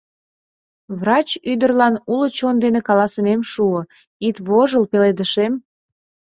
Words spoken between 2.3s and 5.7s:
чон дене каласымем шуо: «Ит вожыл, пеледышем.